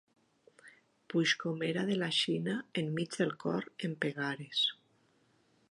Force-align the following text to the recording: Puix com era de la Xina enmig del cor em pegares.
Puix 1.13 1.33
com 1.43 1.61
era 1.67 1.83
de 1.91 1.97
la 2.05 2.09
Xina 2.21 2.57
enmig 2.83 3.19
del 3.19 3.35
cor 3.45 3.69
em 3.89 3.97
pegares. 4.07 4.65